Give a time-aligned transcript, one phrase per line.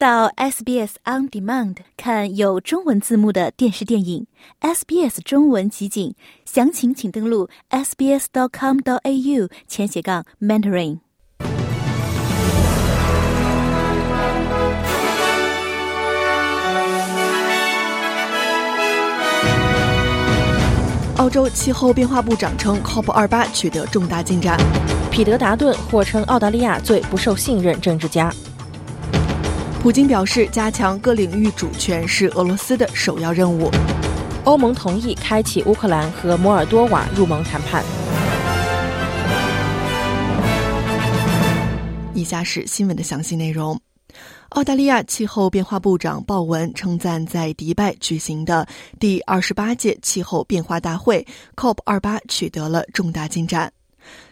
[0.00, 4.26] 到 SBS On Demand 看有中文字幕的电视电影
[4.62, 6.14] ，SBS 中文集锦，
[6.46, 11.00] 详情请登录 sbs.com.au 前斜杠 mentoring。
[21.18, 24.58] 澳洲气候变化部长称，COP 二八取得重大进展。
[25.10, 28.32] 彼得·达顿或称澳大利亚最不受信任政治家。
[29.80, 33.70] 普京表示，加强各领域主权是俄罗斯的首要任务。
[34.44, 37.82] 欧盟同意开启乌克兰和摩尔多瓦入盟谈判。
[42.12, 43.80] 以下是新闻的详细内容。
[44.50, 53.72] 澳大利亚气候变化部长鲍文称赞在迪拜举行的第二十八届气候变化大会 COP 二八取得了重大进展。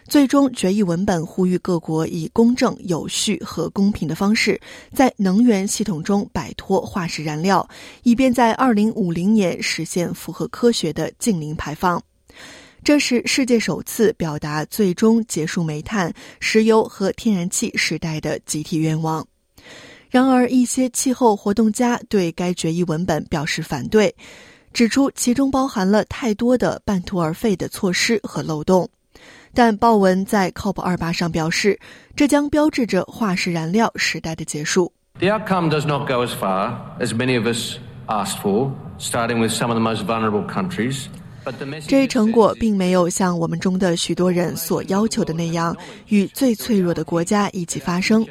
[0.07, 4.59] 最终决议文本呼吁各国以公正、有序和公平的方式，
[4.93, 7.67] 在能源系统中摆脱化石燃料，
[8.03, 12.01] 以便在2050年实现符合科学的净零排放。
[12.83, 19.25] 这是世界首次表达最终结束煤炭、石油和天然气时代的集体愿望。
[20.09, 24.15] 然而，一些气候活动家对该决议文本表示反对，
[24.73, 28.89] 指出其中包含了太多的半途而废的措施和漏洞。
[29.59, 31.77] 但鲍文在 COP 二八上表示，
[32.15, 34.93] 这将标志着化石燃料时代的结束。
[35.19, 39.69] The outcome does not go as far as many of us asked for, starting with some
[39.69, 41.07] of the most vulnerable countries.
[41.87, 45.75] 这一成果并没有像我们中的许多人所要求的那样，
[46.07, 48.25] 与最脆弱的国家一起发生。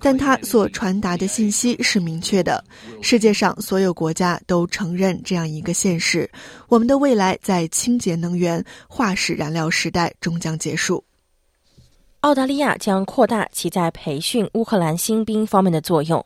[0.00, 2.62] 但它所传达的信息是明确的：
[3.02, 6.30] 世界上所有国家都承认这样一个现实：
[6.68, 11.02] 我们的未来在清洁能源、化石燃料时代终将结束。
[12.20, 16.24] 澳大利亚将扩大其在培训乌克兰新兵方面的作用。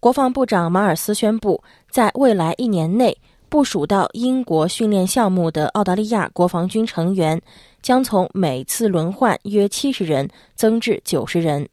[0.00, 3.16] 国防部长马尔斯宣布，在未来一年内
[3.52, 7.38] 部署到英国训练项目的澳大利亚国防军成员
[7.82, 11.68] 将从每次轮换约七十人增至九十人。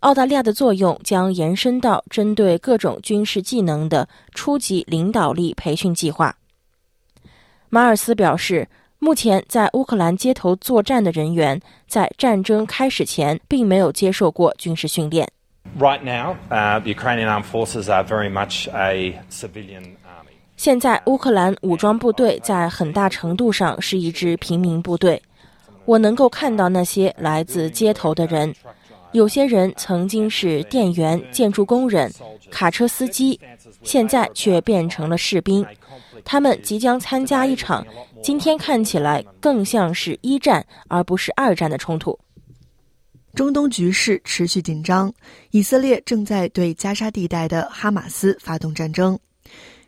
[0.00, 6.36] 澳大利亚的作用将延伸到针对各种军事技能的初级领导力培训计划。
[7.70, 15.26] 马尔斯表示，目前在乌克兰街头作战的人员在战争开始前并没有接受过军事训练。
[15.78, 16.36] Right now,
[16.84, 20.41] Ukrainian armed forces are very much a civilian army.
[20.62, 25.20] 现在，乌克兰武装部队在很大程度上是一支平民部队。
[25.86, 28.54] 我能够看到那些来自街头的人。
[29.10, 32.08] 有些人曾经是店员、建筑工人、
[32.48, 33.40] 卡车司机，
[33.82, 35.66] 现在却变成了士兵。
[36.24, 37.84] 他们即将参加一场
[38.22, 42.16] 今天看起来更像是一战而不是二战的冲突。
[43.34, 45.12] 中东局势持续紧张，
[45.50, 49.18] 以色列正在对加沙地带的哈马斯发动战争。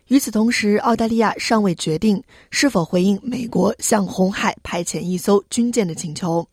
[0.07, 2.21] 与此同时，澳大利亚尚未决定
[2.51, 6.47] 是否回应美国向红海派遣一艘军舰的请求。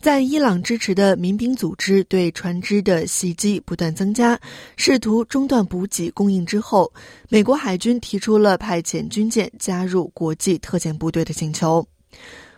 [0.00, 4.38] 在伊朗支持的民兵组织对船只的袭击不断增加，
[4.76, 6.92] 试图中断补给供应之后，
[7.28, 11.86] 美国海军提出了派遣军舰加入国际特遣部队的请求。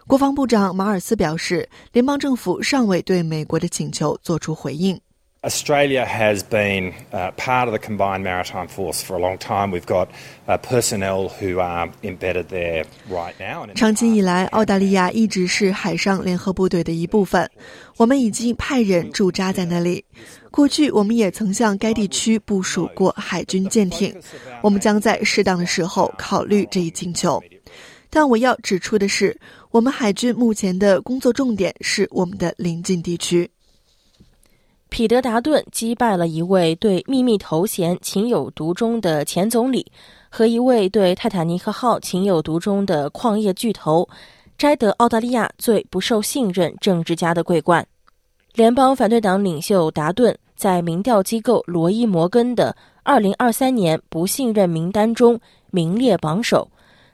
[0.06, 4.98] 国防部长马尔斯表示，联邦政府尚未对美国的请求作出回应。
[5.44, 6.92] Australia has been
[7.36, 9.70] part of the combined maritime force for a long time.
[9.70, 10.08] We've got
[10.62, 13.64] personnel who are embedded there right now.
[13.74, 17.48] 长期以来，澳大利亚一直是海上联合部队的一部分。
[17.96, 20.04] 我们已经派人驻扎在那里。
[20.50, 24.12] 过去，我们也曾向该地区部署过海军舰艇。
[24.62, 27.40] 我们将在适当的时候考虑这一请求。
[28.10, 29.38] 但我要指出的是，
[29.70, 33.48] 我们海军目前的工作重点是我们的邻近地区。
[34.96, 39.84] 彼得·达顿击败了一位对秘密头衔情有独钟的前总理
[40.30, 44.08] 和一位对泰坦尼克号情有独钟的矿业巨头，
[44.56, 47.86] 摘得澳大利亚最不受信任政治家的桂冠。
[48.54, 52.74] 联邦反对党领袖达顿在民调机构罗伊·摩根的
[53.04, 55.38] 2023年不信任名单中
[55.70, 56.66] 名列榜首，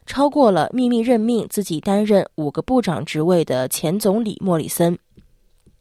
[0.06, 4.96] 超过了秘密任命自己担任五个部长职位的前总理莫里森。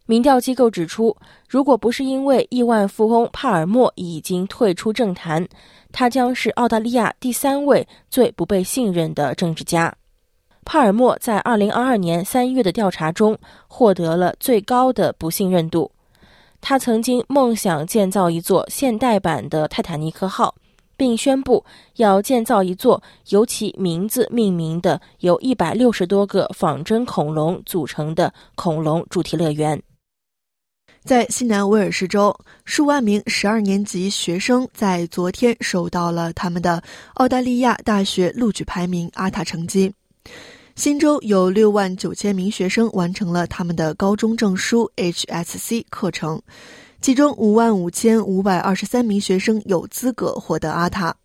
[0.07, 1.15] 民调机构指出，
[1.47, 5.47] 如果不是因为亿万富翁帕尔默已经退出政坛，
[5.91, 9.93] 他将是澳大利亚第三位最不被信任的政治家。
[10.65, 13.37] 帕尔默在2022年3月的调查中
[13.67, 15.91] 获得了最高的不信任度。
[16.59, 20.53] 他曾经梦想建造一座现代版的泰坦尼克号，
[20.97, 21.63] 并宣布
[21.95, 29.81] 要建造一座由其名字命名的由160多个仿真恐龙组成的恐龙主题乐园。
[31.03, 36.81] 在西南威尔士州，数万名十二年级学生在昨天收到了他们的
[37.15, 39.91] 澳大利亚大学录取排名阿塔成绩。
[40.75, 46.39] 新州有六万九千名学生完成了他们的高中证书 HSC 课程，
[47.01, 51.15] 其中五万五千五百二十三名学生有资格获得阿塔。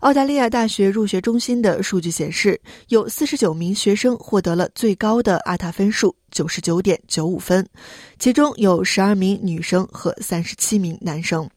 [0.00, 7.66] 澳大利亚大学入学中心的数据显示，有四十九名学生获得了最高的阿塔分数九十九点九五分，
[8.18, 11.48] 其中有十二名女生和三十七名男生。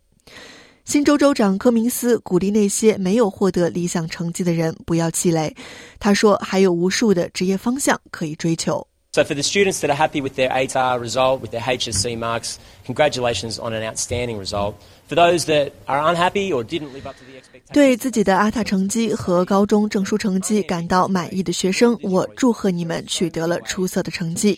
[0.85, 5.55] 新州州长科明斯鼓励那些没有获得理想成绩的人不要气馁，
[5.99, 12.57] 他说：“还有无数的职业方向可以追求。” So for the students that are happy with their ATAR result, with their HSC marks,
[12.85, 14.75] congratulations on an outstanding result.
[15.09, 17.73] For those that are unhappy or didn't live up to the expectation.
[17.73, 24.57] 对自己的阿塔成绩和高中证书成绩感到满意的学生，我祝贺你们取得了出色的成绩。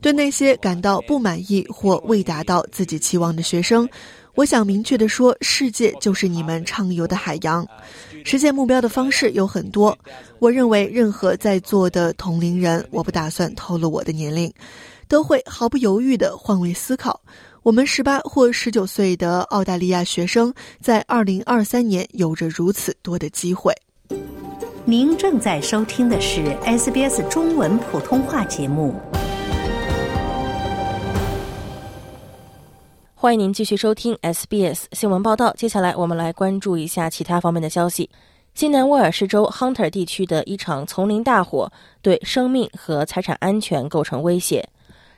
[0.00, 3.88] 对那些感到不满意或未达到自己期望的学生，
[4.38, 7.66] 我想明确地说，世界就是你们畅游的海洋。
[8.24, 9.98] 实现目标的方式有很多。
[10.38, 14.48] 我认为，任何在座的同龄人，我不打算透露我的年龄，
[15.08, 17.20] 都会毫不犹豫地换位思考。
[17.64, 23.74] 我们十八或十九岁的澳大利亚学生，在二零二三年有着如此多的机会。
[24.84, 28.94] 您正在收听的是 SBS 中文普通话节目。
[33.20, 35.52] 欢迎您继续收听 SBS 新闻报道。
[35.54, 38.08] 接下来，我们来关注一下其他方面的消息。
[38.54, 41.68] 新南威尔士州 Hunter 地区的一场丛林大火
[42.00, 44.64] 对生命和财产安全构成威胁，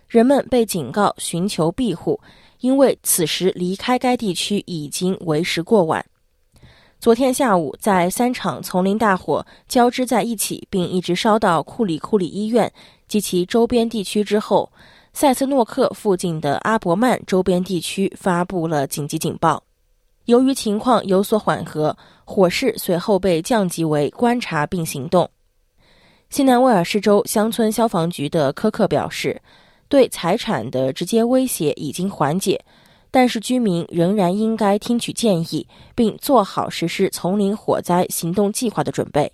[0.08, 2.18] 人们被警告寻求庇护，
[2.60, 6.02] 因为此时离开该地区已经为时过晚。
[6.98, 12.72] 昨天下午，在三场丛林大火交织在一起，并一直烧到库里库里医院
[13.06, 14.72] 及其周边地区之后。
[15.12, 19.62] 塞斯诺克附近的阿伯曼周边地区发布了紧急警报。
[20.26, 25.28] 由于情况有所缓和，火势随后被降级为观察并行动。
[26.30, 29.42] 西南威尔士州乡村消防局的科克表示，
[29.88, 32.64] 对财产的直接威胁已经缓解，
[33.10, 35.66] 但是居民仍然应该听取建议，
[35.96, 39.30] 并做好实施丛林火灾行动计划的准备。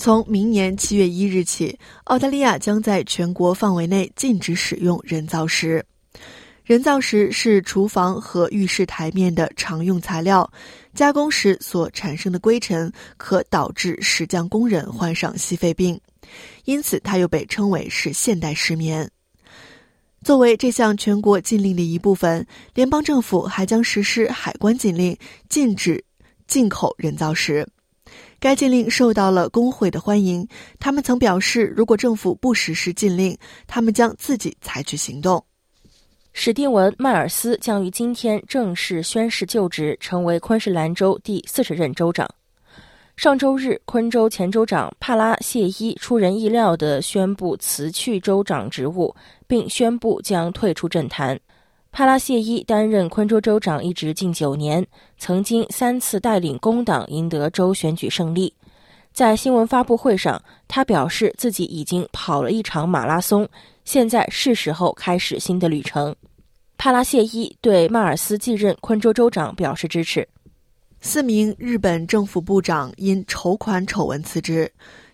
[0.00, 5.84] 从明年七月一日起，澳大利亚将在全国范围内禁止使用人造石。
[6.64, 10.50] 人造石是厨房和浴室台面的常用材料，
[10.94, 16.00] 加工时所产生的灰尘可导致石匠工人患上矽肺病，
[16.64, 19.06] 因此它又被称为是现代石棉。
[20.24, 25.14] 作为这项全国禁令的一部分，联邦政府还将实施海关禁令，
[25.50, 26.02] 禁止
[26.46, 27.68] 进口人造石。
[28.40, 30.48] 该禁令受到了工会的欢迎，
[30.78, 35.44] 他们曾表示，如果政府不实施禁令，他们将自己采取行动。
[36.32, 42.26] 史蒂文·迈尔斯将于今天正式宣誓就职，成为昆士兰州第四十任州长。
[43.14, 49.14] 上周日，昆州前州长帕拉谢伊出人意料地宣布辞去州长职务，
[49.46, 51.38] 并宣布将退出政坛。
[51.92, 54.86] 帕拉谢伊担任昆州州长一直近九年，
[55.18, 58.54] 曾经三次带领工党赢得州选举胜利。
[59.12, 63.46] 在新闻发布会上，他表示自己已经跑了一场马拉松，
[63.84, 66.14] 现在是时候开始新的旅程。
[66.78, 70.26] 帕拉谢伊对迈尔斯继任昆州州长表示支持。
[71.00, 74.70] 四名日本政府部长因筹款丑闻辞职，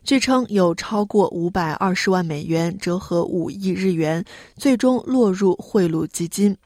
[0.07, 4.25] 据称有超过五百二十万美元（折合五亿日元）
[4.57, 6.57] 最终落入贿赂基金。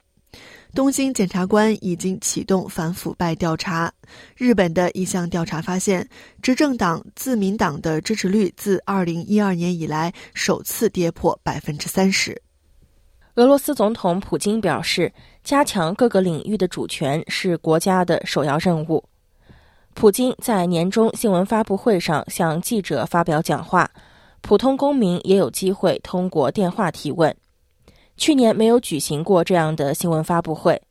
[0.75, 3.91] 东京检察官已经启动反腐败调查。
[4.37, 6.07] 日本的一项调查发现，
[6.43, 12.39] 执政党自民党的支持率自2012年以来首次跌破百分之三十。
[13.35, 15.11] 俄罗斯总统普京表示，
[15.43, 19.03] 加强各个领域的主权是国家的首要任务。
[19.93, 23.89] 普京在年终新闻发布会上向记者发表讲话，
[24.41, 27.35] 普通公民也有机会通过电话提问。
[28.17, 30.81] 去年没有举行过这样的新闻发布会。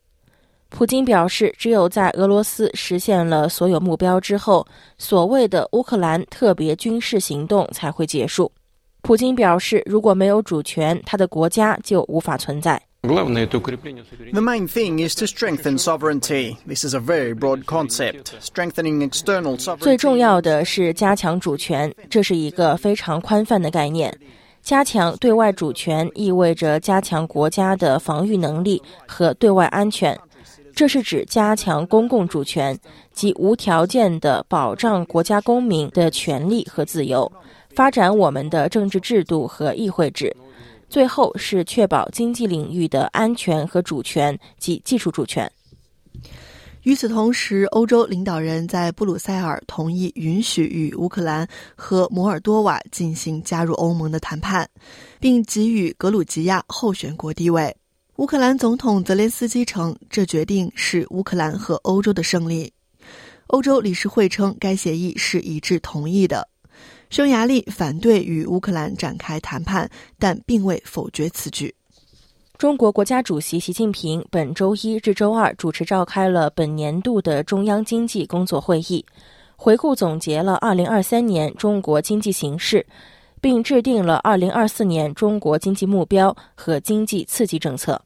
[0.69, 4.64] 普京表示，只有在俄罗斯实现了所有目标之后，
[4.99, 8.52] 所谓的乌克兰特别军事行动才会结束。
[9.02, 12.80] 普京表示，如果没有主权，他的国家就无法存在。
[13.02, 16.59] The main thing is to strengthen sovereignty.
[16.66, 18.35] This is a very broad concept.
[18.40, 19.85] Strengthening external sovereignty.
[19.85, 24.14] 最重要的是加强主权，这是一个非常宽泛的概念。
[24.62, 30.19] 加强对外主权意味着加强国家的防御能力和对外安全，
[30.75, 32.78] 这是指加强公共主权，
[33.14, 37.33] 即无条件的保障国家公民的权利和自由，
[37.75, 40.37] 发展我们的政治制度和议会制，
[40.90, 45.50] 最后是确保经济领域的安全和主权及技术主权。
[46.82, 54.68] 与此同时，欧洲领导人在布鲁塞尔同意允许与乌克兰和摩尔多瓦进行加入欧盟的谈判，
[55.20, 57.75] 并给予格鲁吉亚候选国地位。
[58.16, 62.73] 乌克兰总统泽连斯基称，这决定是乌克兰和欧洲的胜利。
[63.49, 66.49] 欧洲理事会称，该协议是一致同意的。
[67.11, 71.75] 匈牙利反对与乌克兰展开谈判，但并未否决此举。
[72.57, 79.05] 中国国家主席习近平本周一至周二主持召开了本年度的中央经济工作会议，
[79.57, 82.87] 回顾总结了2023年中国经济形势，
[83.40, 88.00] 并制定了2024年中国经济目标和经济刺激政策。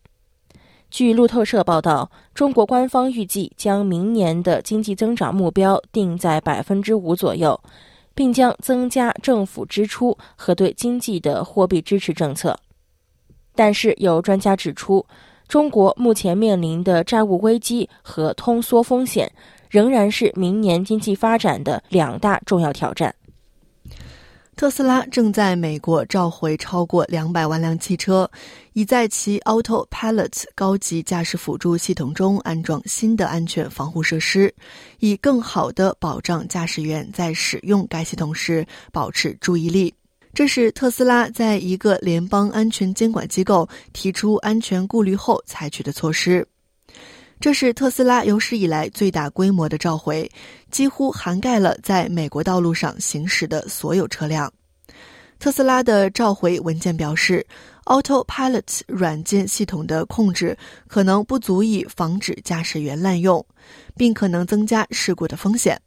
[0.91, 7.61] 据路透社报道，中国官方预计将明年的经济增长目标定在百分之五左右，
[8.15, 12.57] 并将增加政府支出和对经济的货币支持政策。
[13.55, 15.05] 但是有专家指出，
[15.47, 19.31] 中国目前面临的债务危机和通缩风险，
[19.69, 23.15] 仍然是明年经济发展的两大重要挑战。
[24.57, 28.31] 特斯拉正在美国召回超过两百万辆汽车，
[28.73, 34.55] 已在其 Autopilot 高级驾驶辅助系统中安装新的安全防护设施，
[35.01, 39.93] 以更好地保障驾驶员在使用该系统时保持注意力。
[40.33, 46.47] 这是特斯拉在一个联邦安全监管机构提出安全顾虑后采取的措施。
[47.45, 50.27] 这是特斯拉有史以来最大规模的召回，
[50.71, 54.51] 几乎涵盖了在美国道路上行驶的所有车辆。
[55.39, 57.47] 特斯拉的召回文件表示
[57.85, 60.57] ，Autopilot 软件系统的控制
[60.89, 63.45] 可能不足以防止驾驶员滥用，
[63.95, 65.79] 并可能增加事故的风险。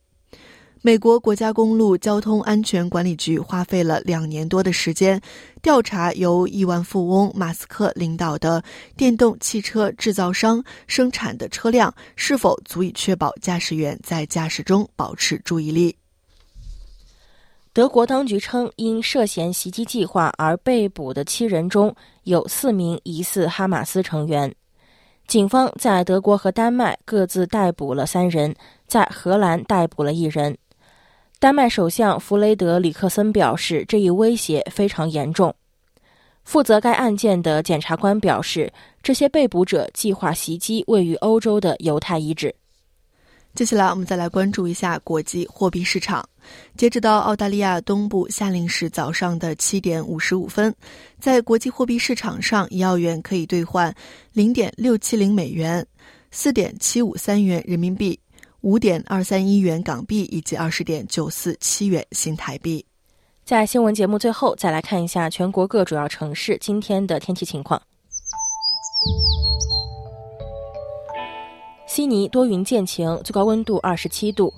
[0.88, 5.20] 美国国家公路交通安全管理局花费了两年多的时间，
[5.62, 8.64] 调查由亿万富翁马斯克领导的
[8.96, 15.94] 电动汽车制造商生产的车辆是否足以确保驾驶员在驾驶中保持注意力。
[17.74, 24.56] 德国当局称，因涉嫌袭击计划而被捕的七人中有四名疑似哈马斯成员。
[25.28, 28.56] 警方在德国和丹麦各自逮捕了三人，
[28.88, 30.58] 在荷兰逮捕了一人。
[31.40, 35.54] 丹麦首相弗雷德里克森表示，这一威胁非常严重。
[36.44, 42.56] 负责该案件的检察官表示，这些被捕者计划袭击位于欧洲的犹太遗址。
[43.54, 46.28] 接下来，我们再来关注一下国际货币市场。
[46.76, 50.74] 截止到澳大利亚东部夏令时早上的七点五十五分，
[51.20, 53.94] 在国际货币市场上，一澳元可以兑换
[54.34, 55.86] 零点六七零美元、
[56.32, 58.20] 四点七五三元人民币。
[58.62, 62.84] 五点二三一元港币以及二十点九四七元新台币。
[63.46, 67.82] 在新闻节目最后，再来看一下全国各主要城市今天的天气情况。
[71.86, 74.52] 悉尼多云见晴，最高温度二十七度；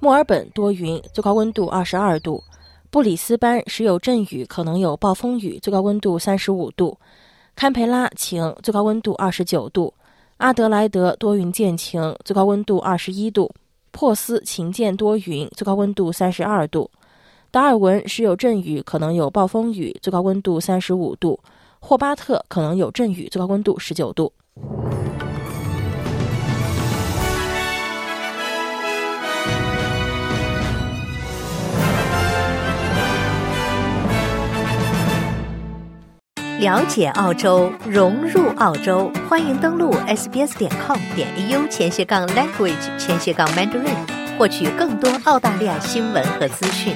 [0.00, 2.42] 墨尔本多云，最高温度二十二度；
[2.90, 6.98] 布里斯班时有阵雨，可能有暴风雨，最高温度三十五度；
[7.54, 9.92] 堪培拉晴，最高温度二十九度。
[10.42, 13.48] 阿德莱德多云见晴，最高温度二十一度；
[13.92, 16.90] 珀斯晴间多云，最高温度三十二度；
[17.52, 21.38] 达尔文时有阵雨，可能有暴风雨，最高温度三十五度；
[21.78, 24.32] 霍巴特可能有阵雨，最高温度十九度。
[36.62, 43.96] 了解澳洲，融入澳洲，欢迎登录 sbs 点 com 点 au 前斜杠 language 前斜杠 mandarin，
[44.38, 46.94] 获取更多澳大利亚新闻和资讯。